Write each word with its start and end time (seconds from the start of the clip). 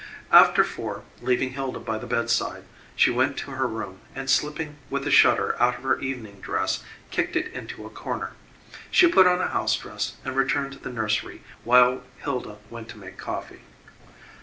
At 0.31 0.57
four, 0.65 1.03
leaving 1.21 1.51
Hilda 1.53 1.77
by 1.79 1.99
the 1.99 2.07
bedside, 2.07 2.63
she 2.95 3.11
went 3.11 3.37
to 3.37 3.51
her 3.51 3.67
room, 3.67 3.99
and 4.15 4.31
slipping 4.31 4.77
with 4.89 5.05
a 5.05 5.11
shudder 5.11 5.55
out 5.61 5.75
of 5.75 5.83
her 5.83 5.99
evening 5.99 6.41
dress, 6.41 6.81
kicked 7.11 7.35
it 7.35 7.53
into 7.53 7.85
a 7.85 7.91
corner. 7.91 8.31
She 8.89 9.05
put 9.05 9.27
on 9.27 9.41
a 9.41 9.49
house 9.49 9.77
dress 9.77 10.13
and 10.25 10.35
returned 10.35 10.71
to 10.73 10.79
the 10.79 10.89
nursery 10.91 11.43
while 11.63 12.01
Hilda 12.23 12.57
went 12.71 12.89
to 12.89 12.97
make 12.97 13.19
coffee. 13.19 13.61